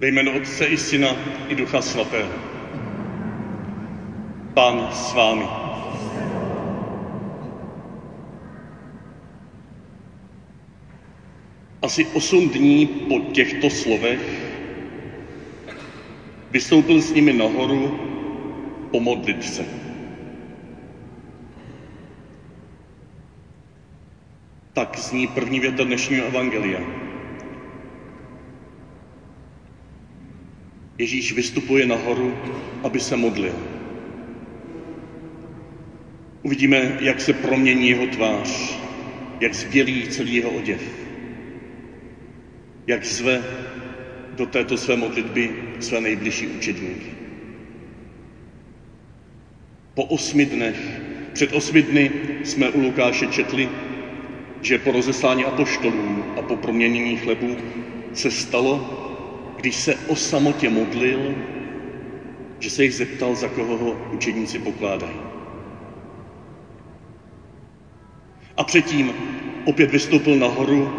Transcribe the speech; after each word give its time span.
Ve 0.00 0.08
jménu 0.08 0.36
Otce 0.36 0.66
i 0.66 0.76
Syna 0.76 1.16
i 1.48 1.54
Ducha 1.54 1.80
Svatého. 1.82 2.32
Pán 4.54 4.88
s 4.92 5.14
vámi. 5.14 5.44
Asi 11.82 12.06
osm 12.06 12.48
dní 12.48 12.86
po 12.86 13.18
těchto 13.18 13.70
slovech 13.70 14.20
vystoupil 16.50 17.00
s 17.00 17.12
nimi 17.12 17.32
nahoru 17.32 17.98
pomodlit 18.90 19.44
se. 19.44 19.64
Tak 24.72 24.98
zní 24.98 25.26
první 25.26 25.60
věta 25.60 25.84
dnešního 25.84 26.26
evangelia. 26.26 27.03
Ježíš 30.98 31.32
vystupuje 31.32 31.86
nahoru, 31.86 32.34
aby 32.82 33.00
se 33.00 33.16
modlil. 33.16 33.54
Uvidíme, 36.42 36.96
jak 37.00 37.20
se 37.20 37.32
promění 37.32 37.88
jeho 37.88 38.06
tvář, 38.06 38.78
jak 39.40 39.54
zbělí 39.54 40.08
celý 40.08 40.34
jeho 40.34 40.50
oděv, 40.50 40.80
jak 42.86 43.04
zve 43.04 43.42
do 44.32 44.46
této 44.46 44.76
své 44.76 44.96
modlitby 44.96 45.50
své 45.80 46.00
nejbližší 46.00 46.46
učedníky. 46.46 47.10
Po 49.94 50.04
osmi 50.04 50.46
dnech, 50.46 51.00
před 51.32 51.52
osmi 51.52 51.82
dny 51.82 52.10
jsme 52.44 52.70
u 52.70 52.80
Lukáše 52.80 53.26
četli, 53.26 53.68
že 54.60 54.78
po 54.78 54.92
rozeslání 54.92 55.44
apoštolů 55.44 56.24
a 56.36 56.42
po 56.42 56.56
proměnění 56.56 57.16
chlebu 57.16 57.56
se 58.12 58.30
stalo, 58.30 59.03
když 59.64 59.76
se 59.76 59.94
o 60.06 60.16
samotě 60.16 60.68
modlil, 60.68 61.34
že 62.58 62.70
se 62.70 62.84
jich 62.84 62.94
zeptal, 62.94 63.34
za 63.34 63.48
koho 63.48 63.76
ho 63.76 63.96
učedníci 64.12 64.58
pokládají. 64.58 65.16
A 68.56 68.64
předtím 68.64 69.12
opět 69.64 69.90
vystoupil 69.90 70.36
nahoru, 70.36 70.92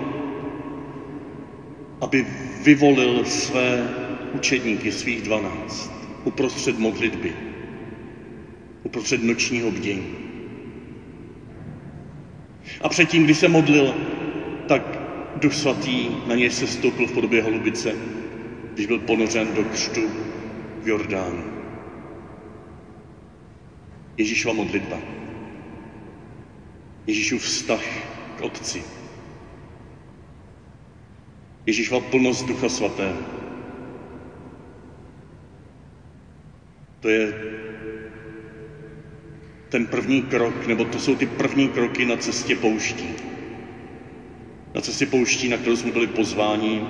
aby 2.02 2.25
vyvolil 2.63 3.25
své 3.25 3.89
učedníky, 4.33 4.91
svých 4.91 5.21
dvanáct, 5.21 5.91
uprostřed 6.23 6.80
modlitby, 6.80 7.33
uprostřed 8.83 9.23
nočního 9.23 9.71
bdění. 9.71 10.09
A 12.81 12.89
předtím, 12.89 13.23
když 13.23 13.38
se 13.38 13.47
modlil, 13.47 13.95
tak 14.67 14.99
Duch 15.36 15.53
Svatý 15.53 16.09
na 16.27 16.36
něj 16.36 16.49
se 16.49 16.67
stoupil 16.67 17.08
v 17.08 17.11
podobě 17.11 17.41
holubice, 17.41 17.95
když 18.75 18.87
byl 18.87 18.99
ponořen 18.99 19.53
do 19.53 19.63
křtu 19.63 20.01
v 20.81 20.87
Jordánu. 20.87 21.43
Ježíšova 24.17 24.53
modlitba. 24.53 24.97
Ježíšův 27.07 27.43
vztah 27.43 27.83
k 28.37 28.41
Otci. 28.41 28.83
Ježíšova 31.65 32.09
plnost 32.09 32.45
Ducha 32.45 32.69
Svatého. 32.69 33.17
To 36.99 37.09
je 37.09 37.33
ten 39.69 39.85
první 39.85 40.21
krok, 40.21 40.67
nebo 40.67 40.85
to 40.85 40.99
jsou 40.99 41.15
ty 41.15 41.25
první 41.25 41.69
kroky 41.69 42.05
na 42.05 42.17
cestě 42.17 42.55
pouští. 42.55 43.09
Na 44.75 44.81
cestě 44.81 45.05
pouští, 45.05 45.49
na 45.49 45.57
kterou 45.57 45.75
jsme 45.75 45.91
byli 45.91 46.07
pozváni 46.07 46.81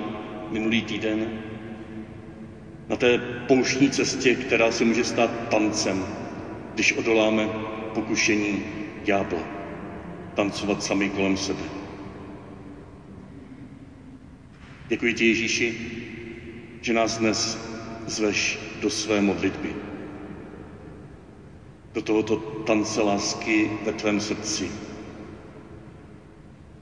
minulý 0.50 0.82
týden. 0.82 1.42
Na 2.88 2.96
té 2.96 3.18
pouštní 3.18 3.90
cestě, 3.90 4.34
která 4.34 4.70
se 4.70 4.84
může 4.84 5.04
stát 5.04 5.30
tancem, 5.50 6.06
když 6.74 6.92
odoláme 6.92 7.48
pokušení 7.94 8.64
ďábla. 9.04 9.40
Tancovat 10.34 10.82
sami 10.82 11.10
kolem 11.10 11.36
sebe. 11.36 11.62
Děkuji 14.88 15.14
ti, 15.14 15.28
Ježíši, 15.28 15.74
že 16.80 16.92
nás 16.92 17.18
dnes 17.18 17.58
zveš 18.06 18.58
do 18.80 18.90
své 18.90 19.20
modlitby. 19.20 19.74
Do 21.94 22.02
tohoto 22.02 22.36
tance 22.36 23.02
lásky 23.02 23.70
ve 23.84 23.92
tvém 23.92 24.20
srdci. 24.20 24.70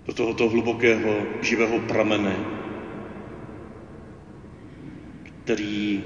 Do 0.07 0.13
tohoto 0.13 0.49
hlubokého 0.49 1.27
živého 1.43 1.79
pramene, 1.79 2.54
který 5.45 6.05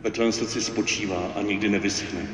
ve 0.00 0.10
tvém 0.10 0.32
srdci 0.32 0.60
spočívá 0.60 1.32
a 1.36 1.42
nikdy 1.42 1.68
nevyschne. 1.68 2.26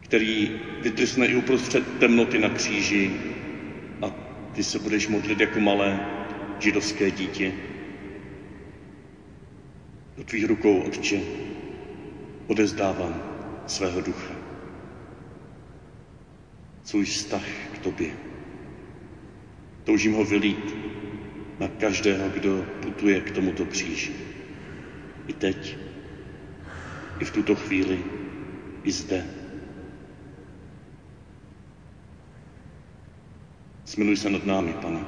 Který 0.00 0.60
vytrysne 0.82 1.26
i 1.26 1.36
uprostřed 1.36 1.98
temnoty 1.98 2.38
na 2.38 2.48
kříži 2.48 3.10
a 4.02 4.10
ty 4.52 4.64
se 4.64 4.78
budeš 4.78 5.08
modlit 5.08 5.40
jako 5.40 5.60
malé 5.60 6.06
židovské 6.58 7.10
dítě. 7.10 7.52
Do 10.16 10.24
tvých 10.24 10.44
rukou, 10.44 10.80
Otče, 10.80 11.20
odezdávám 12.46 13.22
svého 13.66 14.00
ducha. 14.00 14.34
Svůj 16.84 17.04
vztah 17.04 17.44
k 17.74 17.78
tobě. 17.78 18.10
Toužím 19.84 20.12
ho 20.12 20.24
vylít 20.24 20.74
na 21.62 21.68
každého, 21.68 22.28
kdo 22.34 22.66
putuje 22.82 23.20
k 23.20 23.30
tomuto 23.30 23.64
kříži. 23.64 24.12
I 25.26 25.32
teď, 25.32 25.76
i 27.18 27.24
v 27.24 27.30
tuto 27.30 27.54
chvíli, 27.54 27.98
i 28.82 28.92
zde. 28.92 29.24
Smiluj 33.84 34.16
se 34.16 34.30
nad 34.30 34.46
námi, 34.46 34.72
pane. 34.82 35.00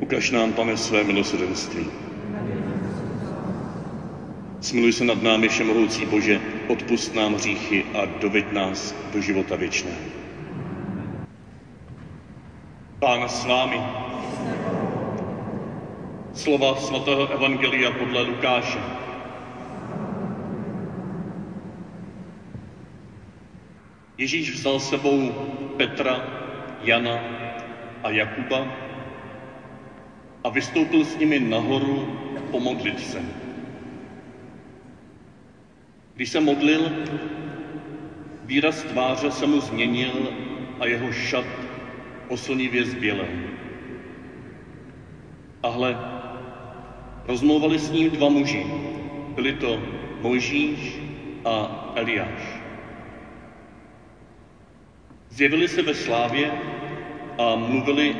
Ukaž 0.00 0.30
nám, 0.30 0.52
pane, 0.52 0.76
své 0.76 1.04
milosrdenství. 1.04 1.86
Smiluj 4.60 4.92
se 4.92 5.04
nad 5.04 5.22
námi, 5.22 5.48
všemohoucí 5.48 6.06
Bože, 6.06 6.40
odpust 6.68 7.14
nám 7.14 7.34
hříchy 7.34 7.84
a 7.94 8.06
doveď 8.06 8.52
nás 8.52 8.94
do 9.12 9.20
života 9.20 9.56
věčného. 9.56 10.21
Pán 13.02 13.26
s 13.26 13.42
vámi. 13.42 13.82
Slova 16.38 16.78
svatého 16.78 17.34
Evangelia 17.34 17.90
podle 17.90 18.22
Lukáše. 18.22 18.78
Ježíš 24.18 24.54
vzal 24.54 24.78
sebou 24.78 25.34
Petra, 25.76 26.22
Jana 26.86 27.18
a 28.06 28.10
Jakuba 28.10 28.70
a 30.44 30.48
vystoupil 30.48 31.04
s 31.04 31.18
nimi 31.18 31.42
nahoru 31.42 32.06
pomodlit 32.54 33.00
se. 33.02 33.18
Když 36.14 36.28
se 36.28 36.40
modlil, 36.40 36.92
výraz 38.46 38.82
tváře 38.82 39.30
se 39.30 39.46
mu 39.46 39.60
změnil 39.60 40.30
a 40.78 40.86
jeho 40.86 41.12
šat 41.12 41.71
oslnivě 42.32 42.84
zbělel. 42.84 43.28
A 45.62 45.68
hle, 45.68 45.96
rozmlouvali 47.28 47.78
s 47.78 47.90
ním 47.92 48.10
dva 48.10 48.28
muži. 48.28 48.66
Byli 49.34 49.52
to 49.52 49.82
Mojžíš 50.20 51.00
a 51.44 51.92
Eliáš. 51.94 52.40
Zjevili 55.28 55.68
se 55.68 55.82
ve 55.82 55.94
slávě 55.94 56.52
a 57.38 57.56
mluvili 57.56 58.16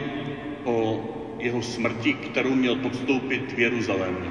o 0.65 1.05
jeho 1.39 1.63
smrti, 1.63 2.13
kterou 2.13 2.55
měl 2.55 2.77
podstoupit 2.77 3.53
v 3.53 3.59
Jeruzalémě. 3.59 4.31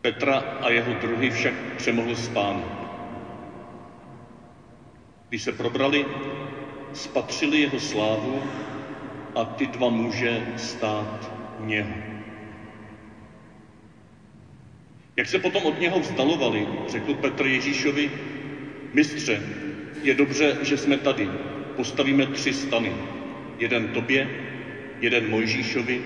Petra 0.00 0.38
a 0.38 0.70
jeho 0.70 0.92
druhy 1.00 1.30
však 1.30 1.54
přemohl 1.76 2.16
spánek. 2.16 2.78
Když 5.28 5.42
se 5.42 5.52
probrali, 5.52 6.06
spatřili 6.92 7.60
jeho 7.60 7.78
slávu 7.78 8.42
a 9.34 9.44
ty 9.44 9.66
dva 9.66 9.88
muže 9.88 10.42
stát 10.56 11.32
něho. 11.58 11.96
Jak 15.16 15.26
se 15.28 15.38
potom 15.38 15.66
od 15.66 15.80
něho 15.80 16.00
vzdalovali, 16.00 16.68
řekl 16.88 17.14
Petr 17.14 17.46
Ježíšovi, 17.46 18.10
mistře, 18.92 19.42
je 20.02 20.14
dobře, 20.14 20.56
že 20.62 20.76
jsme 20.76 20.96
tady. 20.96 21.30
Postavíme 21.76 22.26
tři 22.26 22.52
stany. 22.52 22.94
Jeden 23.58 23.88
tobě, 23.88 24.28
jeden 25.00 25.28
Mojžíšovi 25.30 26.02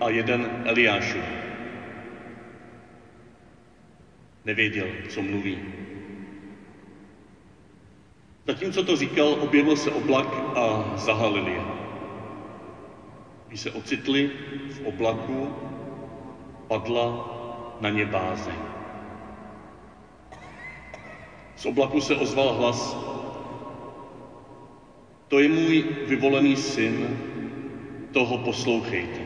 a 0.00 0.08
jeden 0.10 0.62
Eliášovi. 0.64 1.32
Nevěděl, 4.44 4.96
co 5.08 5.22
mluví. 5.22 5.85
Zatímco 8.46 8.82
to 8.82 8.96
říkal, 8.96 9.36
objevil 9.40 9.76
se 9.76 9.90
oblak 9.90 10.26
a 10.54 10.92
zahalil 10.96 11.48
je. 11.48 11.62
Když 13.48 13.60
se 13.60 13.70
ocitli 13.70 14.30
v 14.70 14.80
oblaku, 14.84 15.54
padla 16.68 17.30
na 17.80 17.90
ně 17.90 18.04
bázeň. 18.04 18.54
Z 21.56 21.66
oblaku 21.66 22.00
se 22.00 22.14
ozval 22.14 22.52
hlas, 22.52 22.96
to 25.28 25.38
je 25.38 25.48
můj 25.48 25.84
vyvolený 26.06 26.56
syn, 26.56 27.18
toho 28.12 28.38
poslouchejte. 28.38 29.20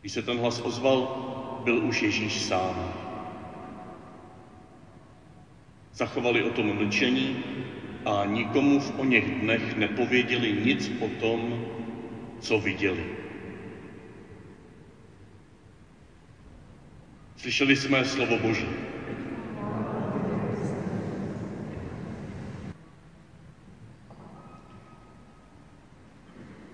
Když 0.00 0.12
se 0.12 0.22
ten 0.22 0.38
hlas 0.38 0.60
ozval, 0.60 1.08
byl 1.64 1.78
už 1.78 2.02
Ježíš 2.02 2.40
sám. 2.40 2.97
Zachovali 5.98 6.42
o 6.46 6.50
tom 6.54 6.70
mlčení 6.78 7.42
a 8.06 8.22
nikomu 8.24 8.80
v 8.80 8.98
o 8.98 9.04
něch 9.04 9.40
dnech 9.42 9.76
nepověděli 9.76 10.52
nic 10.52 10.90
o 11.00 11.08
tom, 11.08 11.64
co 12.40 12.58
viděli. 12.58 13.04
Slyšeli 17.36 17.76
jsme 17.76 18.04
slovo 18.04 18.38
Boží. 18.38 18.68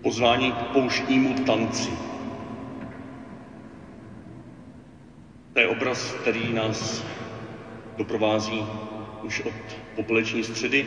Pozvání 0.02 0.52
k 0.52 0.62
pouštnímu 0.72 1.34
tanci. 1.34 1.90
To 5.52 5.58
je 5.60 5.68
obraz, 5.68 6.12
který 6.12 6.52
nás 6.52 7.04
doprovází 7.96 8.64
už 9.24 9.40
od 9.40 9.52
popoleční 9.94 10.42
středy. 10.42 10.86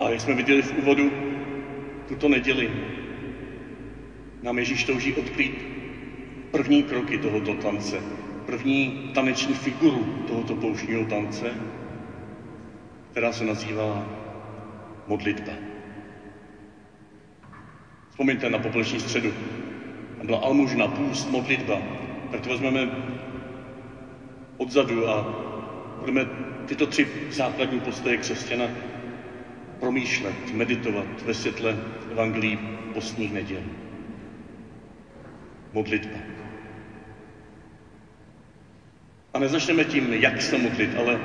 A 0.00 0.08
jak 0.08 0.20
jsme 0.20 0.34
viděli 0.34 0.62
v 0.62 0.78
úvodu, 0.78 1.12
tuto 2.08 2.28
neděli 2.28 2.70
nám 4.42 4.58
Ježíš 4.58 4.84
touží 4.84 5.12
odkrýt 5.12 5.52
první 6.50 6.82
kroky 6.82 7.18
tohoto 7.18 7.54
tance, 7.54 8.02
první 8.46 9.10
taneční 9.14 9.54
figuru 9.54 10.04
tohoto 10.28 10.54
pouštního 10.54 11.04
tance, 11.04 11.54
která 13.10 13.32
se 13.32 13.44
nazývá 13.44 14.06
modlitba. 15.06 15.52
Vzpomeňte 18.10 18.48
na 18.48 18.58
popoleční 18.58 19.00
středu. 19.00 19.32
Tam 20.18 20.26
byla 20.26 20.38
almužna, 20.38 20.86
půst, 20.86 21.30
modlitba. 21.30 21.82
Tak 22.30 22.40
to 22.40 22.48
vezmeme 22.48 22.88
odzadu 24.56 25.08
a 25.08 25.26
budeme 25.98 26.26
tyto 26.66 26.86
tři 26.86 27.06
základní 27.30 27.80
postoje 27.80 28.16
křesťana 28.16 28.70
promýšlet, 29.80 30.52
meditovat 30.52 31.22
ve 31.24 31.34
světle 31.34 31.76
evangelií 32.12 32.58
postních 32.92 33.32
neděl. 33.32 33.62
Modlitba. 35.72 36.18
A 39.34 39.38
nezačneme 39.38 39.84
tím, 39.84 40.12
jak 40.12 40.42
se 40.42 40.56
modlit, 40.56 40.90
ale 40.96 41.20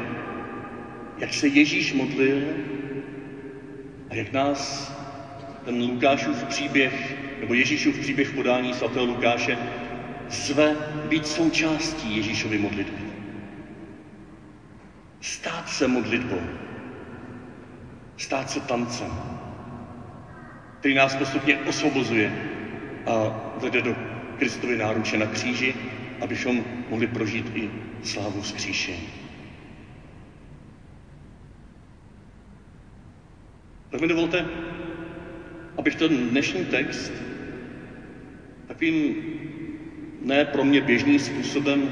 jak 1.17 1.33
se 1.33 1.47
Ježíš 1.47 1.93
modlil 1.93 2.41
a 4.09 4.15
jak 4.15 4.31
nás 4.31 4.93
ten 5.65 5.81
Lukášův 5.81 6.43
příběh, 6.43 7.15
nebo 7.39 7.53
Ježíšův 7.53 7.99
příběh 7.99 8.27
v 8.27 8.35
podání 8.35 8.73
svatého 8.73 9.05
Lukáše 9.05 9.57
zve 10.29 10.77
být 11.05 11.27
součástí 11.27 12.15
Ježíšovy 12.15 12.57
modlitby. 12.57 13.12
Stát 15.23 15.69
se 15.69 15.87
modlitbou. 15.87 16.41
Stát 18.17 18.49
se 18.49 18.59
tancem, 18.59 19.11
který 20.79 20.93
nás 20.93 21.15
postupně 21.15 21.57
osvobozuje 21.57 22.33
a 23.05 23.31
vede 23.57 23.81
do 23.81 23.95
Kristovy 24.37 24.77
náruče 24.77 25.17
na 25.17 25.25
kříži, 25.25 25.75
abychom 26.21 26.63
mohli 26.89 27.07
prožít 27.07 27.51
i 27.55 27.69
slávu 28.01 28.41
vzkříšení. 28.41 29.09
Tak 33.89 34.01
mi 34.01 34.07
dovolte, 34.07 34.45
abych 35.77 35.95
ten 35.95 36.29
dnešní 36.29 36.65
text 36.65 37.23
takovým 38.65 39.15
ne 40.21 40.45
pro 40.45 40.63
mě 40.63 40.81
běžným 40.81 41.19
způsobem 41.19 41.91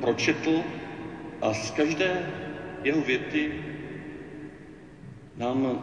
pročetl 0.00 0.64
a 1.40 1.52
z 1.52 1.70
každé 1.70 2.26
jeho 2.86 3.02
věty 3.02 3.50
nám 5.36 5.82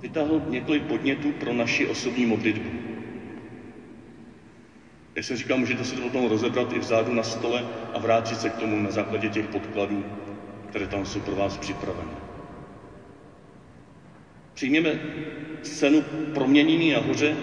vytáhl 0.00 0.42
několik 0.48 0.82
podnětů 0.82 1.32
pro 1.32 1.52
naši 1.52 1.86
osobní 1.86 2.26
modlitbu. 2.26 2.70
Jak 5.14 5.24
jsem 5.24 5.36
říkal, 5.36 5.58
můžete 5.58 5.84
se 5.84 5.94
to 5.94 6.00
potom 6.00 6.26
rozebrat 6.28 6.72
i 6.72 6.78
vzadu 6.78 7.12
na 7.12 7.22
stole 7.22 7.64
a 7.92 7.98
vrátit 7.98 8.40
se 8.40 8.48
k 8.48 8.56
tomu 8.56 8.80
na 8.80 8.90
základě 8.90 9.28
těch 9.28 9.46
podkladů, 9.46 10.04
které 10.68 10.86
tam 10.86 11.04
jsou 11.04 11.20
pro 11.20 11.34
vás 11.34 11.56
připraveny. 11.56 12.10
Přijměme 14.54 14.98
scénu 15.62 16.02
proměnění 16.32 16.90
nahoře 16.92 17.36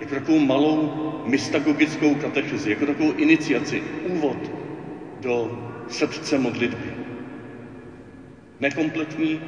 jako 0.00 0.14
takovou 0.14 0.38
malou 0.38 0.92
mystagogickou 1.24 2.14
katechezi, 2.14 2.70
jako 2.70 2.86
takovou 2.86 3.12
iniciaci, 3.12 3.82
úvod 4.02 4.50
do 5.20 5.62
srdce 5.88 6.38
modlitby. 6.38 6.95
Nekompletní, 8.60 9.40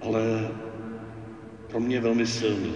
ale 0.00 0.50
pro 1.66 1.80
mě 1.80 2.00
velmi 2.00 2.26
silný. 2.26 2.74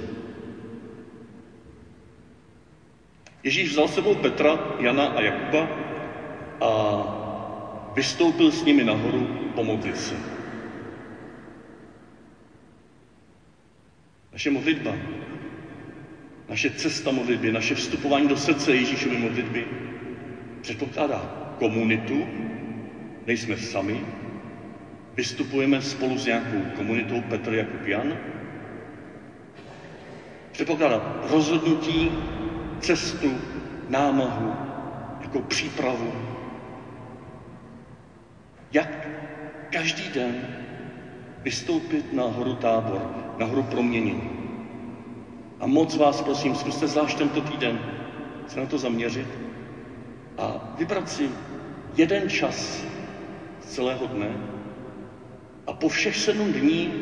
Ježíš 3.42 3.70
vzal 3.70 3.88
sebou 3.88 4.14
Petra, 4.14 4.58
Jana 4.78 5.06
a 5.06 5.20
Jakuba 5.20 5.68
a 6.60 6.70
vystoupil 7.94 8.50
s 8.50 8.64
nimi 8.64 8.84
nahoru 8.84 9.26
pomodlit 9.54 9.96
se. 9.98 10.14
Naše 14.32 14.50
modlitba, 14.50 14.94
naše 16.48 16.70
cesta 16.70 17.10
modlitby, 17.10 17.52
naše 17.52 17.74
vstupování 17.74 18.28
do 18.28 18.36
srdce 18.36 18.74
Ježíšovy 18.74 19.16
modlitby 19.16 19.66
předpokládá 20.60 21.54
komunitu, 21.58 22.26
nejsme 23.26 23.56
sami, 23.56 24.04
vystupujeme 25.16 25.80
spolu 25.80 26.18
s 26.18 26.26
nějakou 26.26 26.60
komunitou 26.76 27.20
Petr 27.20 27.52
Jakub 27.54 27.86
Jan, 27.86 28.16
předpokládá 30.52 31.00
rozhodnutí, 31.30 32.10
cestu, 32.80 33.38
námahu, 33.88 34.54
jako 35.20 35.40
přípravu. 35.40 36.12
Jak 38.72 39.08
každý 39.70 40.08
den 40.08 40.46
vystoupit 41.42 42.12
na 42.12 42.22
horu 42.24 42.54
tábor, 42.54 43.00
na 43.38 43.46
horu 43.46 43.62
proměnění. 43.62 44.30
A 45.60 45.66
moc 45.66 45.96
vás 45.96 46.22
prosím, 46.22 46.54
zkuste 46.54 46.86
zvlášť 46.86 47.18
tento 47.18 47.40
týden 47.40 47.80
se 48.46 48.60
na 48.60 48.66
to 48.66 48.78
zaměřit 48.78 49.28
a 50.38 50.74
vybrat 50.78 51.08
si 51.08 51.30
jeden 51.96 52.28
čas 52.28 52.84
z 53.60 53.66
celého 53.66 54.06
dne 54.06 54.59
po 55.80 55.88
všech 55.88 56.16
sedm 56.16 56.52
dní 56.52 56.92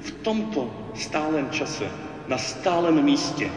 v 0.00 0.10
tomto 0.10 0.90
stálem 0.94 1.50
čase, 1.50 1.90
na 2.28 2.38
stálem 2.38 3.02
místě, 3.02 3.50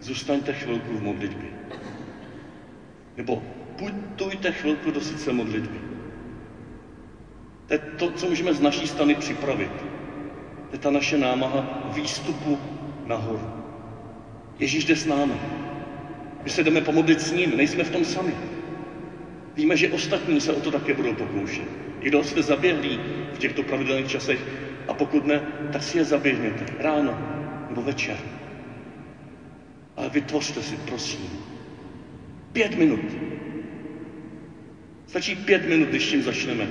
zůstaňte 0.00 0.52
chvilku 0.52 0.94
v 0.94 1.02
modlitbě. 1.02 1.48
Nebo 3.16 3.42
půjďte 4.16 4.52
chvilku 4.52 4.90
do 4.90 5.00
sice 5.00 5.32
modlitby. 5.32 5.80
To 7.66 7.74
je 7.74 7.78
to, 7.78 8.10
co 8.10 8.26
můžeme 8.26 8.54
z 8.54 8.60
naší 8.60 8.86
strany 8.86 9.14
připravit. 9.14 9.72
To 10.68 10.72
je 10.72 10.78
ta 10.78 10.90
naše 10.90 11.18
námaha 11.18 11.90
výstupu 11.94 12.58
nahoru. 13.06 13.50
Ježíš 14.58 14.84
jde 14.84 14.96
s 14.96 15.06
námi. 15.06 15.34
My 16.44 16.50
se 16.50 16.62
jdeme 16.62 16.80
pomodlit 16.80 17.20
s 17.20 17.32
ním, 17.32 17.56
nejsme 17.56 17.84
v 17.84 17.90
tom 17.90 18.04
sami. 18.04 18.34
Víme, 19.56 19.76
že 19.76 19.88
ostatní 19.88 20.40
se 20.40 20.52
o 20.52 20.60
to 20.60 20.70
také 20.70 20.94
budou 20.94 21.12
pokoušet. 21.12 21.68
I 22.00 22.06
kdo 22.08 22.22
jste 22.22 22.42
zaběhlí 22.42 23.00
v 23.32 23.38
těchto 23.38 23.62
pravidelných 23.62 24.06
časech 24.06 24.44
a 24.88 24.92
pokud 24.92 25.24
ne, 25.24 25.42
tak 25.70 25.82
si 25.82 25.96
je 25.98 26.04
zaběhněte 26.04 26.66
ráno 26.78 27.18
nebo 27.68 27.82
večer. 27.82 28.16
Ale 29.96 30.08
vytvořte 30.08 30.62
si, 30.62 30.76
prosím, 30.76 31.30
pět 32.52 32.74
minut. 32.74 33.00
Stačí 35.06 35.34
pět 35.34 35.66
minut, 35.66 35.88
když 35.88 36.10
tím 36.10 36.22
začneme. 36.22 36.68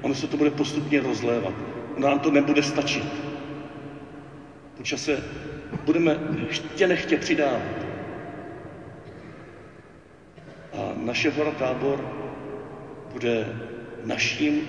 Ono 0.00 0.14
se 0.14 0.26
to 0.26 0.36
bude 0.36 0.50
postupně 0.50 1.00
rozlévat. 1.00 1.54
Ono 1.96 2.08
nám 2.08 2.18
to 2.18 2.30
nebude 2.30 2.62
stačit. 2.62 3.22
Po 4.76 4.82
čase 4.82 5.22
budeme 5.84 6.16
chtě 6.48 6.86
nechtě 6.86 7.16
přidávat. 7.16 7.81
A 10.82 10.94
naše 10.98 11.30
hora 11.30 11.50
tábor 11.50 12.02
bude 13.12 13.46
naším 14.04 14.66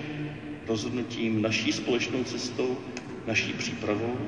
rozhodnutím, 0.66 1.42
naší 1.42 1.72
společnou 1.72 2.24
cestou, 2.24 2.78
naší 3.26 3.52
přípravou. 3.52 4.18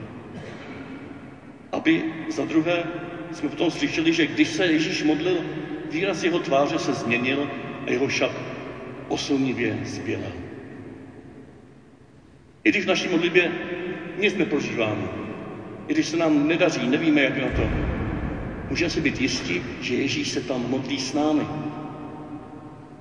Aby 1.73 2.05
za 2.29 2.45
druhé 2.45 2.85
jsme 3.33 3.49
potom 3.49 3.71
slyšeli, 3.71 4.13
že 4.13 4.27
když 4.27 4.49
se 4.49 4.67
Ježíš 4.67 5.03
modlil, 5.03 5.45
výraz 5.91 6.23
jeho 6.23 6.39
tváře 6.39 6.79
se 6.79 6.95
změnil 6.95 7.49
a 7.87 7.91
jeho 7.91 8.09
šat 8.09 8.33
oslnivě 9.09 9.79
zbělel. 9.85 10.33
I 12.65 12.71
když 12.71 12.85
v 12.85 12.89
naší 12.89 13.09
modlitbě 13.09 13.53
nic 14.19 14.35
neprožíváme, 14.35 15.09
i 15.89 15.95
když 15.95 16.07
se 16.07 16.17
nám 16.17 16.49
nedaří, 16.49 16.87
nevíme, 16.87 17.21
jak 17.21 17.37
na 17.37 17.49
to, 17.49 17.96
můžeme 18.71 18.91
si 18.91 19.01
být 19.01 19.21
jistí, 19.21 19.63
že 19.81 19.95
Ježíš 19.95 20.29
se 20.29 20.41
tam 20.41 20.71
modlí 20.71 21.01
s 21.01 21.13
námi. 21.13 21.47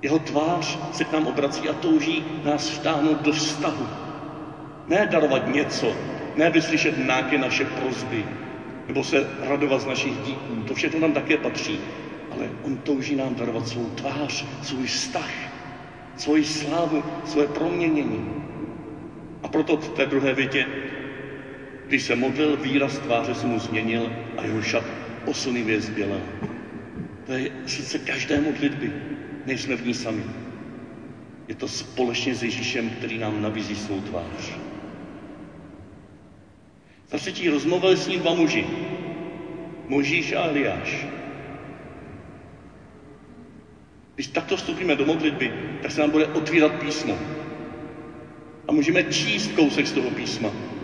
Jeho 0.01 0.19
tvář 0.19 0.77
se 0.91 1.03
k 1.03 1.11
nám 1.11 1.27
obrací 1.27 1.69
a 1.69 1.73
touží 1.73 2.23
nás 2.43 2.69
vtáhnout 2.69 3.21
do 3.21 3.31
vztahu. 3.31 3.87
Ne 4.87 5.05
darovat 5.11 5.47
něco, 5.47 5.95
ne 6.35 6.49
vyslyšet 6.49 6.97
nějaké 6.97 7.37
naše 7.37 7.65
prozby, 7.65 8.25
nebo 8.87 9.03
se 9.03 9.27
radovat 9.41 9.81
z 9.81 9.85
našich 9.85 10.17
díků. 10.17 10.63
To 10.67 10.73
všechno 10.73 10.99
nám 10.99 11.13
také 11.13 11.37
patří. 11.37 11.79
Ale 12.31 12.49
on 12.63 12.77
touží 12.77 13.15
nám 13.15 13.35
darovat 13.35 13.67
svou 13.67 13.89
tvář, 13.89 14.45
svůj 14.61 14.87
vztah, 14.87 15.29
svoji 16.17 16.43
slávu, 16.43 17.03
svoje 17.25 17.47
proměnění. 17.47 18.25
A 19.43 19.47
proto 19.47 19.77
v 19.77 19.89
té 19.89 20.05
druhé 20.05 20.33
větě, 20.33 20.65
když 21.87 22.03
se 22.03 22.15
modlil, 22.15 22.57
výraz 22.57 22.97
tváře 22.97 23.33
se 23.33 23.47
mu 23.47 23.59
změnil 23.59 24.11
a 24.37 24.43
jeho 24.43 24.61
šat 24.61 25.04
osunivě 25.25 25.81
zbělel. 25.81 26.21
To 27.25 27.33
je 27.33 27.51
sice 27.65 27.99
každé 27.99 28.41
modlitby, 28.41 28.91
nejsme 29.45 29.75
v 29.75 29.85
ní 29.85 29.93
sami. 29.93 30.23
Je 31.47 31.55
to 31.55 31.67
společně 31.67 32.35
s 32.35 32.43
Ježíšem, 32.43 32.89
který 32.89 33.17
nám 33.17 33.41
nabízí 33.41 33.75
svou 33.75 34.01
tvář. 34.01 34.57
Za 37.11 37.17
třetí 37.17 37.49
rozmluvili 37.49 37.97
s 37.97 38.07
ním 38.07 38.19
dva 38.19 38.33
muži. 38.33 38.65
Možíš 39.87 40.33
a 40.33 40.45
Eliáš. 40.45 41.05
Když 44.15 44.27
takto 44.27 44.57
vstupíme 44.57 44.95
do 44.95 45.05
modlitby, 45.05 45.51
tak 45.81 45.91
se 45.91 46.01
nám 46.01 46.09
bude 46.09 46.27
otvírat 46.27 46.71
písmo. 46.71 47.17
A 48.67 48.71
můžeme 48.71 49.03
číst 49.03 49.51
kousek 49.51 49.87
z 49.87 49.91
toho 49.91 50.09
písma. 50.09 50.74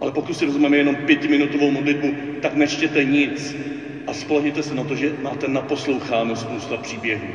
Ale 0.00 0.10
pokud 0.10 0.34
si 0.34 0.44
rozumíme 0.44 0.76
jenom 0.76 0.96
pětiminutovou 0.96 1.70
modlitbu, 1.70 2.14
tak 2.40 2.54
nečtěte 2.54 3.04
nic 3.04 3.56
a 4.06 4.12
spolehněte 4.12 4.62
se 4.62 4.74
na 4.74 4.82
to, 4.84 4.94
že 4.94 5.12
máte 5.22 5.48
naposloucháno 5.48 6.36
spousta 6.36 6.76
příběhů. 6.76 7.28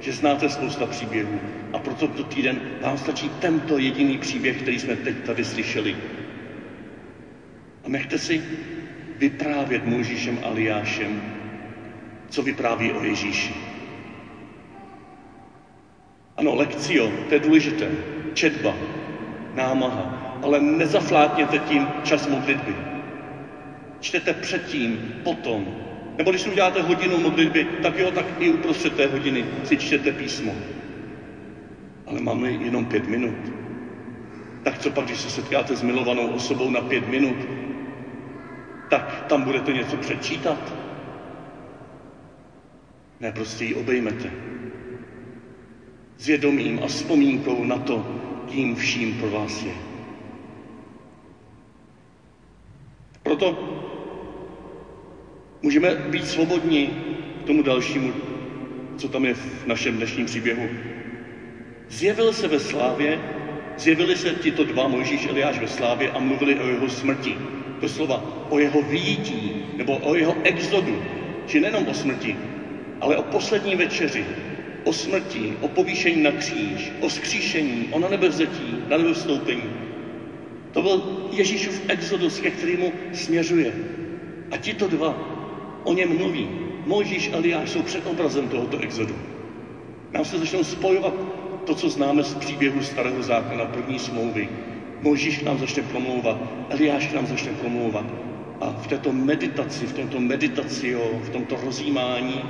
Že 0.00 0.12
znáte 0.12 0.48
spousta 0.48 0.86
příběhů. 0.86 1.40
A 1.72 1.78
proto 1.78 2.08
to 2.08 2.24
týden 2.24 2.60
vám 2.80 2.98
stačí 2.98 3.28
tento 3.28 3.78
jediný 3.78 4.18
příběh, 4.18 4.58
který 4.62 4.78
jsme 4.78 4.96
teď 4.96 5.16
tady 5.22 5.44
slyšeli. 5.44 5.96
A 7.84 7.88
nechte 7.88 8.18
si 8.18 8.42
vyprávět 9.16 9.84
Mojžíšem 9.84 10.38
a 10.42 10.48
Liášem, 10.48 11.22
co 12.30 12.42
vypráví 12.42 12.92
o 12.92 13.02
Ježíši. 13.02 13.54
Ano, 16.36 16.54
lekcio, 16.54 17.12
to 17.28 17.34
je 17.34 17.40
důležité. 17.40 17.90
Četba, 18.32 18.76
námaha, 19.52 20.23
ale 20.42 20.60
nezaflátněte 20.60 21.58
tím 21.58 21.88
čas 22.02 22.26
modlitby. 22.26 22.76
Čtete 24.00 24.32
předtím, 24.32 25.14
potom. 25.22 25.66
Nebo 26.18 26.30
když 26.30 26.46
uděláte 26.46 26.82
hodinu 26.82 27.18
modlitby, 27.18 27.66
tak 27.82 27.98
jo, 27.98 28.10
tak 28.10 28.26
i 28.38 28.50
uprostřed 28.50 28.96
té 28.96 29.06
hodiny 29.06 29.44
si 29.64 29.76
čtěte 29.76 30.12
písmo. 30.12 30.54
Ale 32.06 32.20
máme 32.20 32.50
jenom 32.50 32.84
pět 32.84 33.08
minut. 33.08 33.34
Tak 34.62 34.78
co 34.78 34.90
pak, 34.90 35.04
když 35.04 35.18
se 35.18 35.30
setkáte 35.30 35.76
s 35.76 35.82
milovanou 35.82 36.28
osobou 36.28 36.70
na 36.70 36.80
pět 36.80 37.08
minut, 37.08 37.36
tak 38.90 39.24
tam 39.28 39.42
budete 39.42 39.72
něco 39.72 39.96
přečítat? 39.96 40.74
Ne, 43.20 43.32
prostě 43.32 43.64
ji 43.64 43.74
obejmete. 43.74 44.30
S 46.18 46.26
vědomím 46.26 46.80
a 46.84 46.86
vzpomínkou 46.86 47.64
na 47.64 47.78
to, 47.78 48.06
kým 48.46 48.74
vším 48.74 49.14
pro 49.14 49.30
vás 49.30 49.62
je. 49.62 49.93
Proto 53.24 53.70
můžeme 55.62 55.94
být 56.06 56.26
svobodní 56.26 56.94
k 57.40 57.44
tomu 57.44 57.62
dalšímu, 57.62 58.14
co 58.96 59.08
tam 59.08 59.24
je 59.24 59.34
v 59.34 59.64
našem 59.66 59.96
dnešním 59.96 60.26
příběhu. 60.26 60.70
Zjevil 61.88 62.32
se 62.32 62.46
ve 62.48 62.58
slávě, 62.58 63.20
zjevili 63.76 64.16
se 64.16 64.32
tito 64.32 64.64
dva, 64.64 64.86
Mojžíš 64.86 65.26
Eliáš 65.26 65.58
ve 65.58 65.66
slávě 65.66 66.10
a 66.10 66.18
mluvili 66.18 66.58
o 66.58 66.66
jeho 66.66 66.88
smrti 66.88 67.38
doslova 67.80 68.44
o 68.48 68.58
jeho 68.58 68.82
výjití 68.82 69.54
nebo 69.76 69.96
o 69.98 70.14
jeho 70.14 70.36
exodu, 70.42 71.02
či 71.46 71.60
nejenom 71.60 71.84
o 71.86 71.94
smrti, 71.94 72.36
ale 73.00 73.16
o 73.16 73.22
poslední 73.22 73.74
večeři, 73.74 74.26
o 74.82 74.92
smrti, 74.92 75.56
o 75.60 75.68
povýšení 75.68 76.22
na 76.22 76.30
kříž, 76.30 76.92
o 77.00 77.08
skříšení, 77.08 77.88
o 77.90 77.98
na 77.98 78.08
nebevzetí, 78.08 78.82
na 78.88 78.96
nebevstoupení. 78.96 79.83
To 80.74 80.82
byl 80.82 81.02
Ježíšův 81.30 81.82
exodus, 81.88 82.40
ke 82.40 82.50
kterému 82.50 82.92
směřuje. 83.12 83.72
A 84.50 84.56
tito 84.56 84.86
dva 84.86 85.14
o 85.84 85.92
něm 85.92 86.16
mluví. 86.16 86.48
Mojžíš 86.86 87.30
a 87.32 87.36
Eliáš 87.36 87.70
jsou 87.70 87.82
předobrazem 87.82 88.48
tohoto 88.48 88.78
exodu. 88.78 89.14
Nám 90.12 90.24
se 90.24 90.38
začnou 90.38 90.64
spojovat 90.64 91.14
to, 91.64 91.74
co 91.74 91.88
známe 91.88 92.22
z 92.22 92.34
příběhu 92.34 92.82
Starého 92.82 93.22
zákona, 93.22 93.64
první 93.64 93.98
smlouvy, 93.98 94.48
Možíš 95.00 95.42
nám 95.42 95.58
začne 95.58 95.82
promlouvat, 95.82 96.36
Eliáš 96.68 97.12
nám 97.12 97.26
začne 97.26 97.52
promlouvat. 97.52 98.04
A 98.60 98.70
v 98.70 98.86
této 98.86 99.12
meditaci, 99.12 99.86
v 99.86 99.92
tomto 99.92 100.20
meditaci, 100.20 100.94
v 100.94 101.28
tomto 101.28 101.56
rozjímání, 101.56 102.44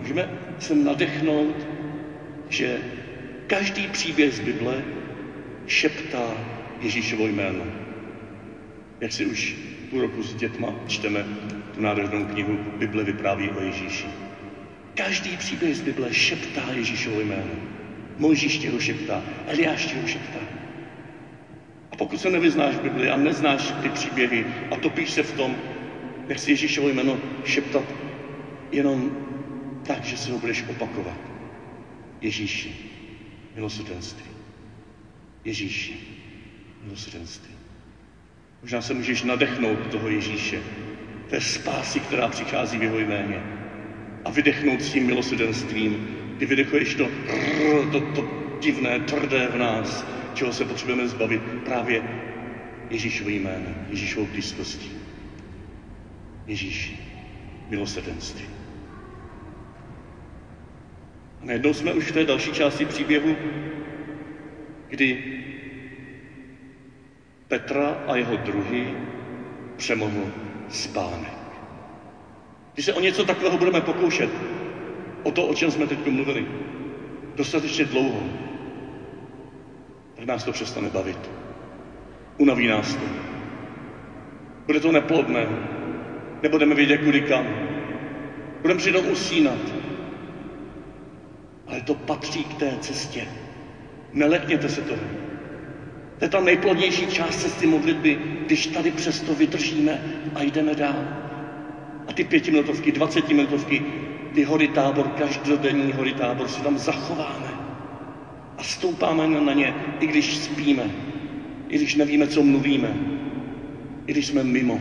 můžeme 0.00 0.28
se 0.58 0.74
nadechnout, 0.74 1.66
že 2.48 2.78
každý 3.46 3.88
příběh 3.88 4.34
z 4.34 4.40
Bible 4.40 4.82
šeptá 5.66 6.59
Ježíšovo 6.80 7.26
jméno. 7.26 7.64
Jak 9.00 9.12
si 9.12 9.26
už 9.26 9.56
půl 9.90 10.00
roku 10.00 10.22
s 10.22 10.34
dětma 10.34 10.74
čteme 10.86 11.24
tu 11.74 11.80
nádhernou 11.80 12.24
knihu 12.24 12.58
Bible 12.76 13.04
vypráví 13.04 13.50
o 13.50 13.60
Ježíši. 13.60 14.06
Každý 14.94 15.36
příběh 15.36 15.76
z 15.76 15.80
Bible 15.80 16.14
šeptá 16.14 16.62
Ježíšovo 16.74 17.20
jméno. 17.20 17.52
Mojžíš 18.18 18.58
tě 18.58 18.70
ho 18.70 18.80
šeptá, 18.80 19.22
Eliáš 19.46 19.86
tě 19.86 20.00
ho 20.00 20.06
šeptá. 20.06 20.40
Pokud 21.98 22.20
se 22.20 22.30
nevyznáš 22.30 22.74
v 22.74 22.82
Bibli 22.82 23.10
a 23.10 23.16
neznáš 23.16 23.74
ty 23.82 23.88
příběhy 23.88 24.46
a 24.70 24.76
topíš 24.76 25.10
se 25.10 25.22
v 25.22 25.32
tom, 25.32 25.56
nech 26.28 26.40
si 26.40 26.50
Ježíšovo 26.50 26.88
jméno 26.88 27.18
šeptat 27.44 27.84
jenom 28.72 29.16
tak, 29.86 30.04
že 30.04 30.16
si 30.16 30.30
ho 30.30 30.38
budeš 30.38 30.64
opakovat. 30.68 31.18
Ježíši, 32.20 32.76
milosrdenství. 33.54 34.30
Ježíši, 35.44 35.94
milosrdenství. 36.84 37.54
Možná 38.62 38.80
se 38.80 38.94
můžeš 38.94 39.22
nadechnout 39.22 39.86
toho 39.86 40.08
Ježíše, 40.08 40.62
té 41.30 41.40
spásy, 41.40 42.00
která 42.00 42.28
přichází 42.28 42.78
v 42.78 42.82
jeho 42.82 42.98
jméně 42.98 43.42
a 44.24 44.30
vydechnout 44.30 44.82
s 44.82 44.92
tím 44.92 45.06
milosrdenstvím. 45.06 46.16
Ty 46.38 46.46
vydechuješ 46.46 46.94
to, 46.94 47.08
to, 47.92 48.00
to 48.00 48.28
divné, 48.60 49.00
tvrdé 49.00 49.48
v 49.48 49.56
nás, 49.56 50.04
čeho 50.34 50.52
se 50.52 50.64
potřebujeme 50.64 51.08
zbavit 51.08 51.42
právě 51.64 52.02
Ježíšovým 52.90 53.42
jménem, 53.42 53.86
Ježíšovou 53.90 54.26
blízkostí. 54.26 54.90
Ježíši, 56.46 56.98
milosrdenství. 57.68 58.44
A 61.42 61.44
najednou 61.44 61.74
jsme 61.74 61.92
už 61.92 62.04
v 62.04 62.12
té 62.12 62.24
další 62.24 62.52
části 62.52 62.84
příběhu, 62.84 63.36
kdy 64.88 65.40
Petra 67.50 67.98
a 68.06 68.16
jeho 68.16 68.36
druhy 68.36 68.94
přemohl 69.76 70.30
spánek. 70.68 71.38
Když 72.74 72.84
se 72.84 72.92
o 72.92 73.00
něco 73.00 73.24
takového 73.24 73.58
budeme 73.58 73.80
pokoušet, 73.80 74.30
o 75.22 75.30
to, 75.30 75.46
o 75.46 75.54
čem 75.54 75.70
jsme 75.70 75.86
teď 75.86 76.06
mluvili, 76.06 76.46
dostatečně 77.34 77.84
dlouho, 77.84 78.22
tak 80.14 80.24
nás 80.24 80.44
to 80.44 80.52
přestane 80.52 80.88
bavit. 80.88 81.30
Unaví 82.38 82.66
nás 82.66 82.94
to. 82.94 83.04
Bude 84.66 84.80
to 84.80 84.92
neplodné. 84.92 85.46
Nebudeme 86.42 86.74
vědět, 86.74 86.98
kudy 86.98 87.20
kam. 87.20 87.46
Budeme 88.62 88.78
přitom 88.78 89.06
usínat. 89.06 89.74
Ale 91.66 91.80
to 91.80 91.94
patří 91.94 92.44
k 92.44 92.54
té 92.54 92.76
cestě. 92.80 93.28
Nelekněte 94.12 94.68
se 94.68 94.82
toho. 94.82 95.02
To 96.20 96.24
je 96.24 96.28
ta 96.28 96.40
nejplodnější 96.40 97.06
část 97.06 97.36
cesty 97.36 97.66
modlitby, 97.66 98.18
když 98.46 98.66
tady 98.66 98.90
přesto 98.90 99.34
vydržíme 99.34 100.00
a 100.34 100.42
jdeme 100.42 100.74
dál. 100.74 101.04
A 102.06 102.12
ty 102.12 102.24
pětiminutovky, 102.24 102.92
dvacetiminutovky, 102.92 103.82
ty 104.34 104.42
hory 104.42 104.68
tábor, 104.68 105.08
každodenní 105.08 105.92
hory 105.92 106.12
tábor 106.12 106.48
si 106.48 106.62
tam 106.62 106.78
zachováme 106.78 107.48
a 108.58 108.62
stoupáme 108.62 109.28
na 109.28 109.52
ně, 109.52 109.74
i 110.00 110.06
když 110.06 110.36
spíme, 110.36 110.90
i 111.68 111.76
když 111.76 111.94
nevíme, 111.94 112.26
co 112.26 112.42
mluvíme, 112.42 112.96
i 114.06 114.12
když 114.12 114.26
jsme 114.26 114.44
mimo. 114.44 114.80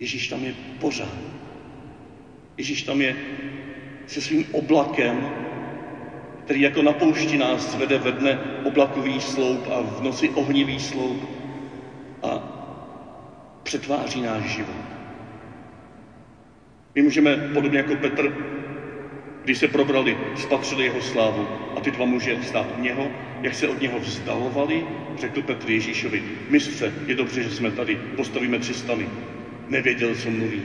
Ježíš 0.00 0.28
tam 0.28 0.44
je 0.44 0.54
pořád. 0.80 1.18
Ježíš 2.56 2.82
tam 2.82 3.00
je 3.00 3.16
se 4.06 4.20
svým 4.20 4.44
oblakem, 4.52 5.47
který 6.48 6.60
jako 6.60 6.82
na 6.82 6.92
poušti 6.92 7.36
nás 7.36 7.74
vede 7.74 7.98
ve 7.98 8.12
dne 8.12 8.38
oblakový 8.62 9.20
sloup 9.20 9.66
a 9.70 9.80
v 9.80 10.00
noci 10.00 10.30
ohnivý 10.30 10.80
sloup 10.80 11.24
a 12.22 12.40
přetváří 13.62 14.20
náš 14.20 14.42
život. 14.42 14.80
My 16.94 17.02
můžeme, 17.02 17.36
podobně 17.36 17.76
jako 17.76 17.94
Petr, 17.94 18.32
když 19.44 19.58
se 19.58 19.66
probrali, 19.66 20.16
spatřili 20.34 20.84
jeho 20.84 21.00
slávu 21.00 21.48
a 21.76 21.80
ty 21.80 21.90
dva 21.90 22.04
muže 22.04 22.38
stát 22.42 22.72
u 22.76 22.80
něho, 22.80 23.10
jak 23.42 23.54
se 23.54 23.66
od 23.68 23.80
něho 23.80 23.98
vzdalovali, 23.98 24.84
řekl 25.16 25.42
Petr 25.42 25.70
Ježíšovi, 25.70 26.22
mistře, 26.48 26.92
je 27.06 27.14
dobře, 27.14 27.42
že 27.42 27.50
jsme 27.50 27.70
tady, 27.70 27.98
postavíme 28.16 28.58
tři 28.58 28.74
stany. 28.74 29.08
Nevěděl, 29.68 30.14
co 30.14 30.30
mluví. 30.30 30.62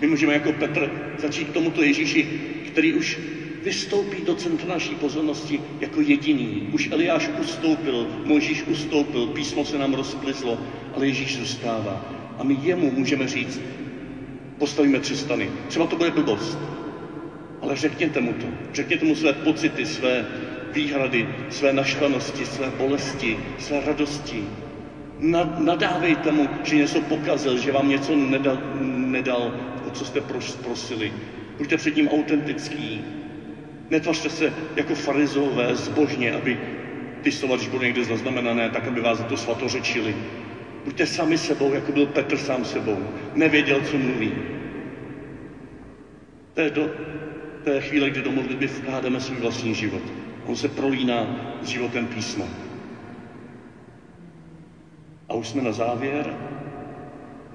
My 0.00 0.06
můžeme 0.06 0.32
jako 0.32 0.52
Petr 0.52 0.90
začít 1.16 1.48
k 1.48 1.52
tomuto 1.52 1.82
Ježíši, 1.82 2.26
který 2.66 2.92
už 2.92 3.18
vystoupí 3.64 4.22
do 4.22 4.34
centra 4.34 4.68
naší 4.68 4.94
pozornosti 4.94 5.60
jako 5.80 6.00
jediný. 6.00 6.68
Už 6.72 6.88
Eliáš 6.90 7.30
ustoupil, 7.40 8.06
Mojžíš 8.24 8.62
ustoupil, 8.62 9.26
písmo 9.26 9.64
se 9.64 9.78
nám 9.78 9.94
rozplizlo, 9.94 10.58
ale 10.94 11.06
Ježíš 11.06 11.36
zůstává. 11.36 12.04
A 12.38 12.44
my 12.44 12.56
jemu 12.62 12.90
můžeme 12.90 13.28
říct, 13.28 13.60
postavíme 14.58 15.00
tři 15.00 15.16
stany. 15.16 15.50
Třeba 15.68 15.86
to 15.86 15.96
bude 15.96 16.10
blbost, 16.10 16.58
ale 17.60 17.76
řekněte 17.76 18.20
mu 18.20 18.32
to. 18.32 18.46
Řekněte 18.72 19.04
mu 19.04 19.14
své 19.14 19.32
pocity, 19.32 19.86
své 19.86 20.26
výhrady, 20.72 21.28
své 21.50 21.72
naštvanosti, 21.72 22.46
své 22.46 22.70
bolesti, 22.70 23.38
své 23.58 23.80
radosti. 23.80 24.44
Nadávejte 25.58 26.32
mu, 26.32 26.48
že 26.64 26.76
něco 26.76 27.00
pokazil, 27.00 27.58
že 27.58 27.72
vám 27.72 27.88
něco 27.88 28.16
nedal, 28.16 28.58
nedal 28.84 29.54
o 29.86 29.90
co 29.90 30.04
jste 30.04 30.20
prosili. 30.62 31.12
Buďte 31.58 31.76
před 31.76 31.96
ním 31.96 32.08
autentický. 32.08 33.00
Netvařte 33.90 34.30
se 34.30 34.52
jako 34.76 34.94
farizové 34.94 35.76
zbožně, 35.76 36.32
aby 36.32 36.58
ty 37.22 37.32
slova, 37.32 37.56
když 37.56 37.68
budou 37.68 37.82
někde 37.82 38.04
zaznamenané, 38.04 38.68
tak 38.68 38.86
aby 38.86 39.00
vás 39.00 39.18
za 39.18 39.24
to 39.24 39.36
svatořečili. 39.36 40.16
Buďte 40.84 41.06
sami 41.06 41.38
sebou, 41.38 41.72
jako 41.72 41.92
byl 41.92 42.06
Petr 42.06 42.36
sám 42.36 42.64
sebou. 42.64 42.98
Nevěděl, 43.34 43.80
co 43.80 43.98
mluví. 43.98 44.32
To 46.54 46.60
je, 46.60 46.70
do, 46.70 46.90
to 47.64 47.70
je 47.70 47.80
chvíle, 47.80 48.10
kdy 48.10 48.22
do 48.22 48.30
modlitby 48.30 48.66
vkládáme 48.66 49.20
svůj 49.20 49.38
vlastní 49.38 49.74
život. 49.74 50.02
On 50.46 50.56
se 50.56 50.68
prolíná 50.68 51.26
s 51.62 51.66
životem 51.66 52.06
písma. 52.06 52.44
A 55.28 55.34
už 55.34 55.48
jsme 55.48 55.62
na 55.62 55.72
závěr, 55.72 56.34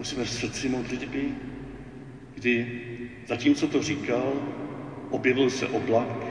jsme 0.01 0.23
v 0.23 0.29
srdci 0.29 0.69
modlitby, 0.69 1.23
kdy 2.35 2.81
zatímco 3.27 3.67
to 3.67 3.81
říkal, 3.81 4.33
objevil 5.13 5.49
se 5.49 5.67
oblak, 5.67 6.25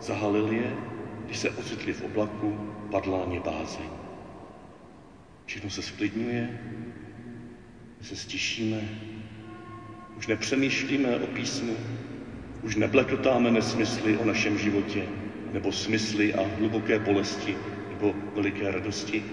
zahalil 0.00 0.52
je, 0.52 0.76
když 1.24 1.38
se 1.38 1.50
ocitli 1.50 1.92
v 1.92 2.02
oblaku, 2.02 2.58
padla 2.90 3.24
ně 3.24 3.40
bázeň. 3.40 3.90
Všechno 5.46 5.70
se 5.70 5.82
sklidňuje, 5.82 6.58
se 8.00 8.16
stišíme, 8.16 8.80
už 10.16 10.26
nepřemýšlíme 10.26 11.16
o 11.16 11.26
písmu, 11.26 11.76
už 12.62 12.76
neblekotáme 12.76 13.50
nesmysly 13.50 14.16
o 14.16 14.24
našem 14.24 14.58
životě, 14.58 15.02
nebo 15.52 15.72
smysly 15.72 16.34
a 16.34 16.42
hluboké 16.58 16.98
bolesti, 16.98 17.56
nebo 17.88 18.14
veliké 18.34 18.70
radosti. 18.70 19.24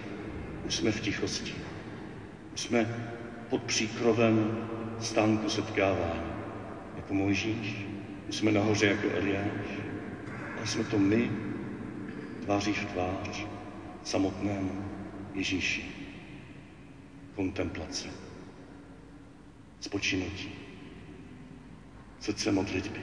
Už 0.67 0.75
jsme 0.75 0.91
v 0.91 0.99
tichosti. 1.01 1.53
Už 2.53 2.59
jsme 2.59 2.87
pod 3.49 3.63
příkrovem 3.63 4.67
stánku 4.99 5.49
setkávání. 5.49 6.31
Jako 6.95 7.13
Mojžíš, 7.13 7.85
jsme 8.29 8.51
nahoře 8.51 8.85
jako 8.85 9.07
Eliáš, 9.17 9.67
ale 10.57 10.67
jsme 10.67 10.83
to 10.83 10.99
my, 10.99 11.31
tváří 12.41 12.73
v 12.73 12.85
tvář, 12.85 13.45
samotnému 14.03 14.85
Ježíši. 15.33 15.85
Kontemplace. 17.35 18.07
Spočinutí. 19.79 20.51
Srdce 22.19 22.51
modlitby. 22.51 22.99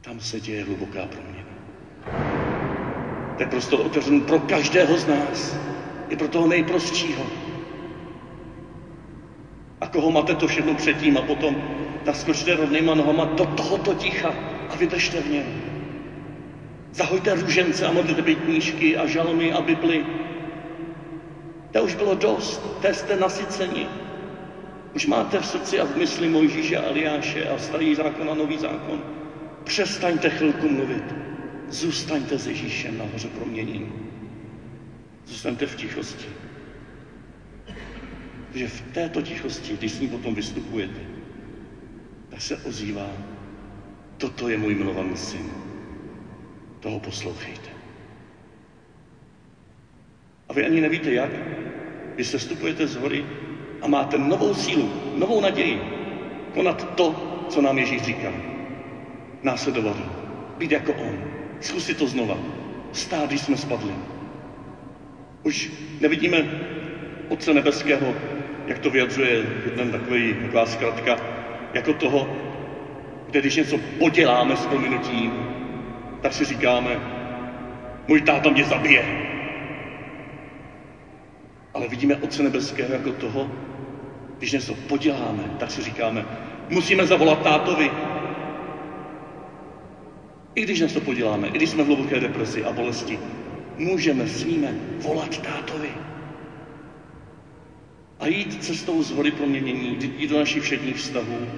Tam 0.00 0.20
se 0.20 0.40
děje 0.40 0.64
hluboká 0.64 1.06
proměna. 1.06 1.54
To 3.36 3.42
je 3.42 3.46
prostor 3.46 3.80
otevřený 3.80 4.20
pro 4.20 4.38
každého 4.38 4.98
z 4.98 5.06
nás. 5.06 5.56
I 6.08 6.16
pro 6.16 6.28
toho 6.28 6.46
nejprostšího. 6.46 7.26
A 9.80 9.86
koho 9.86 10.10
máte 10.10 10.34
to 10.34 10.46
všechno 10.46 10.74
předtím 10.74 11.18
a 11.18 11.22
potom 11.22 11.83
tak 12.04 12.16
skočte 12.16 12.56
rovnýma 12.56 12.94
nohama 12.94 13.24
do 13.24 13.44
tohoto 13.44 13.94
ticha 13.94 14.34
a 14.70 14.76
vydržte 14.76 15.20
v 15.20 15.30
něm. 15.30 15.46
Zahojte 16.92 17.34
růžence 17.34 17.86
a 17.86 17.92
modlitby 17.92 18.34
knížky 18.34 18.96
a 18.96 19.06
žalmy 19.06 19.52
a 19.52 19.60
Bibli. 19.60 20.04
To 21.72 21.84
už 21.84 21.94
bylo 21.94 22.14
dost, 22.14 22.62
to 22.82 22.88
jste 22.88 23.16
nasyceni. 23.16 23.86
Už 24.94 25.06
máte 25.06 25.40
v 25.40 25.46
srdci 25.46 25.80
a 25.80 25.84
v 25.84 25.96
mysli 25.96 26.28
Mojžíše 26.28 26.76
Eliáše 26.76 27.48
a 27.48 27.58
starý 27.58 27.94
zákon 27.94 28.30
a 28.30 28.34
nový 28.34 28.58
zákon. 28.58 29.02
Přestaňte 29.64 30.30
chvilku 30.30 30.68
mluvit. 30.68 31.04
Zůstaňte 31.68 32.38
s 32.38 32.46
Ježíšem 32.46 32.98
nahoře 32.98 33.28
proměnění. 33.28 33.92
Zůstaňte 35.26 35.66
v 35.66 35.76
tichosti. 35.76 36.26
Protože 38.52 38.68
v 38.68 38.80
této 38.80 39.22
tichosti, 39.22 39.76
když 39.76 39.92
s 39.92 40.00
ním 40.00 40.10
potom 40.10 40.34
vystupujete, 40.34 41.13
tak 42.34 42.42
se 42.42 42.56
ozývá, 42.56 43.06
toto 44.18 44.48
je 44.48 44.58
můj 44.58 44.74
milovaný 44.74 45.16
syn. 45.16 45.50
Toho 46.80 46.98
poslouchejte. 46.98 47.70
A 50.48 50.52
vy 50.52 50.66
ani 50.66 50.80
nevíte 50.80 51.12
jak. 51.12 51.30
Vy 52.16 52.24
se 52.24 52.38
vstupujete 52.38 52.86
z 52.86 52.96
hory 52.96 53.24
a 53.82 53.86
máte 53.86 54.18
novou 54.18 54.54
sílu, 54.54 54.90
novou 55.14 55.40
naději 55.40 55.80
konat 56.54 56.94
to, 56.94 57.14
co 57.48 57.62
nám 57.62 57.78
Ježíš 57.78 58.02
říká. 58.02 58.32
Následovat 59.42 59.98
ho. 59.98 60.10
Být 60.58 60.72
jako 60.72 60.92
on. 60.92 61.24
Zkusit 61.60 61.98
to 61.98 62.06
znova. 62.06 62.38
Stát, 62.92 63.28
když 63.28 63.40
jsme 63.40 63.56
spadli. 63.56 63.94
Už 65.42 65.70
nevidíme 66.00 66.42
Otce 67.28 67.54
Nebeského, 67.54 68.14
jak 68.66 68.78
to 68.78 68.90
vyjadřuje 68.90 69.46
jeden 69.64 69.90
takový, 69.90 70.34
taková 70.34 70.66
zkratka, 70.66 71.33
jako 71.74 71.92
toho, 71.92 72.28
kde 73.26 73.40
když 73.40 73.56
něco 73.56 73.78
poděláme 73.78 74.56
s 74.56 74.66
prominutím, 74.66 75.32
tak 76.22 76.32
si 76.32 76.44
říkáme, 76.44 76.98
můj 78.06 78.20
táta 78.20 78.50
mě 78.50 78.64
zabije. 78.64 79.04
Ale 81.74 81.88
vidíme 81.88 82.16
Otce 82.16 82.42
Nebeského 82.42 82.92
jako 82.92 83.12
toho, 83.12 83.48
když 84.38 84.52
něco 84.52 84.74
poděláme, 84.74 85.50
tak 85.58 85.70
si 85.70 85.82
říkáme, 85.82 86.24
musíme 86.70 87.06
zavolat 87.06 87.42
tátovi. 87.42 87.90
I 90.54 90.62
když 90.62 90.80
něco 90.80 91.00
poděláme, 91.00 91.48
i 91.48 91.52
když 91.52 91.70
jsme 91.70 91.82
v 91.82 91.86
hluboké 91.86 92.20
depresi 92.20 92.64
a 92.64 92.72
bolesti, 92.72 93.18
můžeme, 93.78 94.26
smíme 94.26 94.74
volat 95.02 95.38
tátovi. 95.38 96.13
A 98.24 98.26
jít 98.26 98.62
cestou 98.64 99.02
z 99.02 99.10
hory 99.10 99.30
proměnění, 99.30 99.96
jít 100.16 100.30
do 100.30 100.38
našich 100.38 100.62
všedních 100.62 100.96
vztahů 100.96 101.48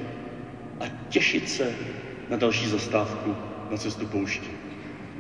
a 0.81 0.89
těšit 1.09 1.49
se 1.49 1.75
na 2.29 2.37
další 2.37 2.67
zastávku 2.67 3.37
na 3.71 3.77
cestu 3.77 4.07
poušti. 4.07 4.51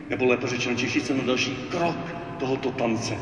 Nebo 0.09 0.25
lépe 0.25 0.47
řečeno, 0.47 0.75
těšit 0.75 1.07
se 1.07 1.15
na 1.15 1.23
další 1.23 1.55
krok 1.69 2.15
tohoto 2.39 2.71
tance. 2.71 3.19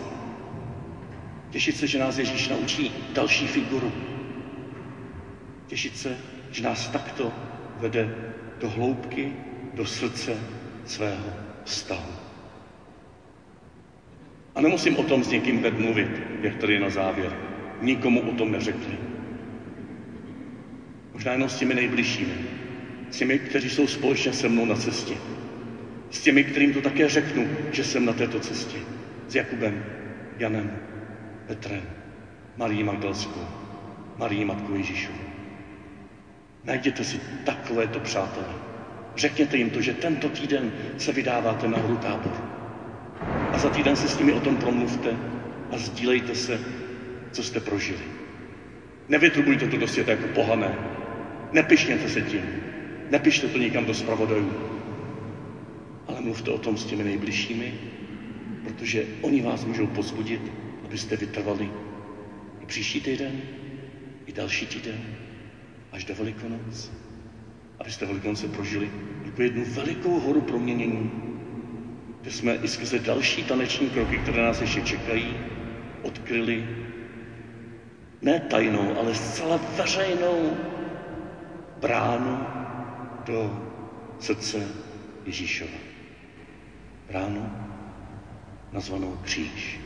Těšit 1.50 1.76
se, 1.76 1.86
že 1.86 1.98
nás 1.98 2.18
Ježíš 2.18 2.48
naučí 2.48 2.92
další 3.14 3.46
figuru, 3.46 3.92
Těšit 5.66 5.96
se, 5.96 6.18
že 6.50 6.62
nás 6.62 6.88
takto 6.88 7.32
vede 7.76 8.14
do 8.60 8.68
hloubky, 8.68 9.32
do 9.74 9.86
srdce 9.86 10.40
svého 10.84 11.32
vztahu. 11.64 12.12
A 14.54 14.60
nemusím 14.60 14.96
o 14.96 15.02
tom 15.02 15.24
s 15.24 15.28
někým 15.28 15.58
hned 15.58 15.78
mluvit, 15.78 16.10
jak 16.42 16.56
tady 16.56 16.72
je 16.72 16.80
na 16.80 16.90
závěr. 16.90 17.53
Nikomu 17.84 18.20
o 18.20 18.32
tom 18.32 18.52
neřekli. 18.52 18.98
Možná 21.12 21.32
jenom 21.32 21.48
s 21.48 21.58
těmi 21.58 21.74
nejbližšími. 21.74 22.34
S 23.10 23.16
těmi, 23.16 23.38
kteří 23.38 23.70
jsou 23.70 23.86
společně 23.86 24.32
se 24.32 24.48
mnou 24.48 24.64
na 24.64 24.74
cestě. 24.74 25.14
S 26.10 26.20
těmi, 26.20 26.44
kterým 26.44 26.72
to 26.72 26.80
také 26.80 27.08
řeknu, 27.08 27.48
že 27.72 27.84
jsem 27.84 28.04
na 28.04 28.12
této 28.12 28.40
cestě. 28.40 28.78
S 29.28 29.34
Jakubem, 29.34 29.84
Janem, 30.38 30.70
Petrem, 31.46 31.82
Marí 32.56 32.82
Magdalskou, 32.82 33.46
Marí 34.16 34.44
Matkou 34.44 34.74
Ježíšovou. 34.74 35.18
Najděte 36.64 37.04
si 37.04 37.20
takovéto 37.44 38.00
přátelé. 38.00 38.54
Řekněte 39.16 39.56
jim 39.56 39.70
to, 39.70 39.80
že 39.80 39.94
tento 39.94 40.28
týden 40.28 40.72
se 40.96 41.12
vydáváte 41.12 41.68
na 41.68 41.78
hru 41.78 41.96
tábor. 41.96 42.32
A 43.52 43.58
za 43.58 43.70
týden 43.70 43.96
se 43.96 44.08
s 44.08 44.18
nimi 44.18 44.32
o 44.32 44.40
tom 44.40 44.56
promluvte 44.56 45.16
a 45.70 45.78
sdílejte 45.78 46.34
se, 46.34 46.60
co 47.34 47.42
jste 47.42 47.60
prožili. 47.60 48.04
Nevytrubujte 49.08 49.66
to 49.66 49.76
do 49.76 49.88
světa 49.88 50.10
jako 50.10 50.28
pohané. 50.28 50.78
Nepišněte 51.52 52.08
se 52.08 52.22
tím. 52.22 52.42
Nepište 53.10 53.48
to 53.48 53.58
nikam 53.58 53.84
do 53.84 53.94
zpravodajů. 53.94 54.52
Ale 56.06 56.20
mluvte 56.20 56.50
o 56.50 56.58
tom 56.58 56.76
s 56.76 56.84
těmi 56.84 57.04
nejbližšími, 57.04 57.74
protože 58.64 59.04
oni 59.20 59.42
vás 59.42 59.64
můžou 59.64 59.86
pozbudit, 59.86 60.52
abyste 60.84 61.16
vytrvali 61.16 61.70
i 62.62 62.66
příští 62.66 63.00
týden, 63.00 63.40
i 64.26 64.32
další 64.32 64.66
týden, 64.66 65.00
až 65.92 66.04
do 66.04 66.14
Velikonoc. 66.14 66.92
Abyste 67.78 68.06
Velikonoce 68.06 68.48
prožili 68.48 68.90
jako 69.24 69.42
jednu 69.42 69.64
velikou 69.64 70.20
horu 70.20 70.40
proměnění, 70.40 71.10
kde 72.20 72.30
jsme 72.30 72.54
i 72.54 72.68
skrze 72.68 72.98
další 72.98 73.42
taneční 73.44 73.90
kroky, 73.90 74.18
které 74.18 74.42
nás 74.42 74.60
ještě 74.60 74.80
čekají, 74.80 75.36
odkryli 76.02 76.64
ne 78.24 78.40
tajnou, 78.40 78.98
ale 78.98 79.14
zcela 79.14 79.60
veřejnou 79.76 80.56
bránu 81.80 82.46
do 83.24 83.64
srdce 84.20 84.68
Ježíšova. 85.24 85.78
Bránu 87.08 87.52
nazvanou 88.72 89.18
kříž. 89.22 89.80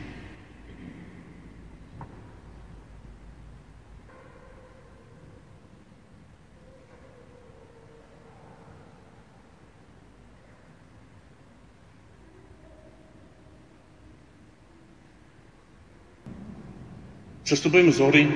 Přestupujeme 17.49 17.91
z 17.91 17.99
hory, 17.99 18.27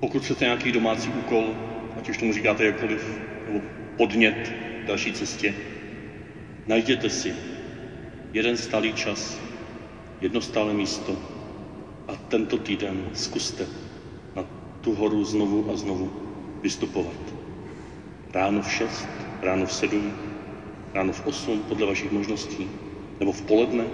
pokud 0.00 0.22
chcete 0.24 0.44
nějaký 0.44 0.72
domácí 0.72 1.10
úkol, 1.10 1.54
ať 1.96 2.08
už 2.08 2.16
tomu 2.16 2.32
říkáte 2.32 2.64
jakkoliv, 2.64 3.20
nebo 3.46 3.60
podnět 3.96 4.52
k 4.84 4.86
další 4.86 5.12
cestě, 5.12 5.54
najděte 6.66 7.10
si 7.10 7.34
jeden 8.32 8.56
stálý 8.56 8.92
čas, 8.92 9.38
jedno 10.20 10.40
stále 10.40 10.72
místo 10.74 11.18
a 12.08 12.16
tento 12.16 12.58
týden 12.58 13.10
zkuste 13.14 13.66
na 14.34 14.44
tu 14.80 14.94
horu 14.94 15.24
znovu 15.24 15.70
a 15.70 15.76
znovu 15.76 16.10
vystupovat. 16.62 17.34
Ráno 18.34 18.62
v 18.62 18.70
šest, 18.72 19.08
ráno 19.42 19.66
v 19.66 19.72
sedm, 19.72 20.14
ráno 20.94 21.12
v 21.12 21.26
osm, 21.26 21.62
podle 21.62 21.86
vašich 21.86 22.10
možností, 22.10 22.68
nebo 23.20 23.32
v 23.32 23.42
poledne, 23.42 23.84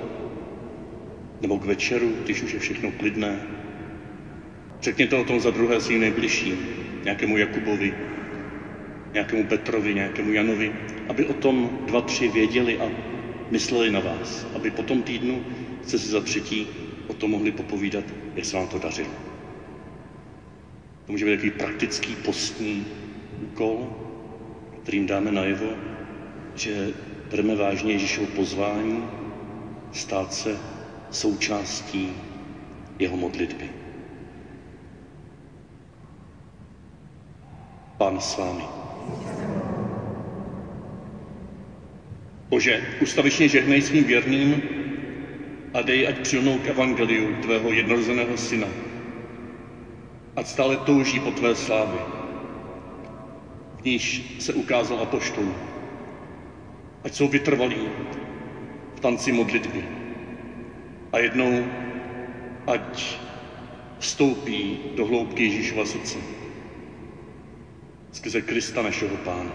nebo 1.41 1.59
k 1.59 1.65
večeru, 1.65 2.13
když 2.25 2.43
už 2.43 2.53
je 2.53 2.59
všechno 2.59 2.91
klidné. 2.91 3.41
Řekněte 4.81 5.17
o 5.17 5.25
tom 5.25 5.41
za 5.41 5.51
druhé 5.51 5.81
svým 5.81 6.01
nejbližším, 6.01 6.59
nějakému 7.05 7.37
Jakubovi, 7.37 7.95
nějakému 9.13 9.45
Petrovi, 9.45 9.95
nějakému 9.95 10.33
Janovi, 10.33 10.73
aby 11.09 11.25
o 11.25 11.33
tom 11.33 11.79
dva, 11.87 12.01
tři 12.01 12.29
věděli 12.29 12.79
a 12.79 12.91
mysleli 13.51 13.91
na 13.91 14.01
vás, 14.01 14.47
aby 14.55 14.71
po 14.71 14.83
tom 14.83 15.03
týdnu 15.03 15.45
se 15.83 15.99
si 15.99 16.09
za 16.09 16.21
třetí 16.21 16.67
o 17.07 17.13
tom 17.15 17.31
mohli 17.31 17.51
popovídat, 17.51 18.05
jak 18.35 18.45
se 18.45 18.57
vám 18.57 18.67
to 18.67 18.79
dařilo. 18.79 19.11
To 21.07 21.13
může 21.13 21.25
být 21.25 21.31
takový 21.31 21.51
praktický 21.51 22.15
postní 22.15 22.87
úkol, 23.43 23.97
kterým 24.83 25.07
dáme 25.07 25.33
najevo, 25.33 25.71
že 26.55 26.89
bereme 27.31 27.55
vážně 27.57 27.93
Ježíšovo 27.93 28.27
pozvání 28.27 29.05
stát 29.93 30.35
se 30.35 30.59
součástí 31.11 32.13
jeho 32.99 33.17
modlitby. 33.17 33.71
Pán 37.99 38.21
s 38.21 38.37
vámi. 38.37 38.65
Bože, 42.49 42.83
ustavičně 43.03 43.49
žehnej 43.49 43.83
svým 43.83 44.05
věrným 44.05 44.63
a 45.75 45.83
dej, 45.83 46.09
ať 46.09 46.19
přilnou 46.19 46.59
k 46.59 46.67
evangeliu 46.67 47.43
tvého 47.43 47.73
jednorozeného 47.73 48.37
syna. 48.37 48.69
Ať 50.37 50.47
stále 50.47 50.77
touží 50.77 51.21
po 51.21 51.31
tvé 51.31 51.55
slávy, 51.55 51.99
v 53.81 53.85
níž 53.85 54.23
se 54.39 54.55
ukázal 54.55 55.01
apoštol. 55.01 55.45
Ať 57.05 57.15
jsou 57.15 57.29
vytrvalí 57.29 57.89
v 58.95 59.01
tanci 59.01 59.33
modlitby, 59.33 59.98
a 61.13 61.19
jednou 61.19 61.65
ať 62.67 63.19
vstoupí 63.99 64.79
do 64.97 65.07
hloubky 65.07 65.45
Ježíšova 65.45 65.87
srdce 65.87 66.19
skrze 68.13 68.41
Krista 68.43 68.83
našeho 68.83 69.17
Pána. 69.17 69.53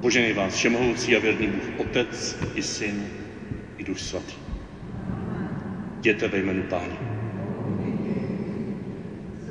Poženej 0.00 0.32
vás 0.32 0.54
všemohoucí 0.54 1.16
a 1.16 1.20
věrný 1.20 1.46
Bůh, 1.46 1.80
Otec 1.80 2.38
i 2.54 2.62
Syn 2.62 3.06
i 3.78 3.84
Duch 3.84 3.98
Svatý. 3.98 4.34
Jděte 5.98 6.28
ve 6.28 6.38
jménu 6.38 6.62
Páně. 6.62 7.09